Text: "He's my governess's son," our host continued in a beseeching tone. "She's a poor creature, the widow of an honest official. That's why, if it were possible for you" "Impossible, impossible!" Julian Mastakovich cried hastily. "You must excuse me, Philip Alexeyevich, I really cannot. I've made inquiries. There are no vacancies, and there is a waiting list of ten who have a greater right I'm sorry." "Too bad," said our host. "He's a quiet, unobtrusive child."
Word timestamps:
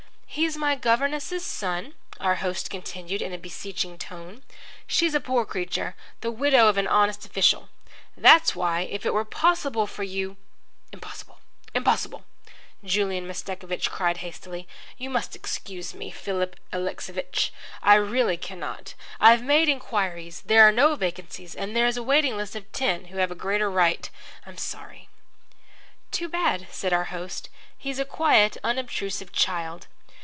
"He's 0.33 0.55
my 0.55 0.75
governess's 0.77 1.45
son," 1.45 1.93
our 2.21 2.35
host 2.35 2.69
continued 2.69 3.21
in 3.21 3.33
a 3.33 3.37
beseeching 3.37 3.97
tone. 3.97 4.43
"She's 4.87 5.13
a 5.13 5.19
poor 5.19 5.43
creature, 5.45 5.93
the 6.21 6.31
widow 6.31 6.69
of 6.69 6.77
an 6.77 6.87
honest 6.87 7.25
official. 7.25 7.67
That's 8.15 8.55
why, 8.55 8.83
if 8.83 9.05
it 9.05 9.13
were 9.13 9.25
possible 9.25 9.85
for 9.87 10.03
you" 10.03 10.37
"Impossible, 10.93 11.39
impossible!" 11.75 12.23
Julian 12.81 13.27
Mastakovich 13.27 13.91
cried 13.91 14.17
hastily. 14.19 14.69
"You 14.97 15.09
must 15.09 15.35
excuse 15.35 15.93
me, 15.93 16.11
Philip 16.11 16.55
Alexeyevich, 16.71 17.51
I 17.83 17.95
really 17.95 18.37
cannot. 18.37 18.93
I've 19.19 19.43
made 19.43 19.67
inquiries. 19.67 20.43
There 20.45 20.65
are 20.65 20.71
no 20.71 20.95
vacancies, 20.95 21.55
and 21.55 21.75
there 21.75 21.87
is 21.87 21.97
a 21.97 22.03
waiting 22.03 22.37
list 22.37 22.55
of 22.55 22.71
ten 22.71 23.07
who 23.07 23.17
have 23.17 23.31
a 23.31 23.35
greater 23.35 23.69
right 23.69 24.09
I'm 24.45 24.57
sorry." 24.57 25.09
"Too 26.09 26.29
bad," 26.29 26.67
said 26.71 26.93
our 26.93 27.05
host. 27.11 27.49
"He's 27.77 27.99
a 27.99 28.05
quiet, 28.05 28.55
unobtrusive 28.63 29.33
child." 29.33 29.87